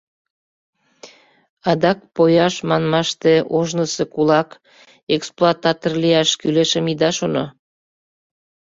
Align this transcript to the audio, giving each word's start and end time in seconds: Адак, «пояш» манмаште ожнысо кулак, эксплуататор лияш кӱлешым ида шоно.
Адак, 1.69 1.99
«пояш» 2.15 2.55
манмаште 2.69 3.33
ожнысо 3.57 4.03
кулак, 4.13 4.49
эксплуататор 5.15 5.93
лияш 6.01 6.29
кӱлешым 6.41 6.85
ида 6.91 7.09
шоно. 7.17 7.45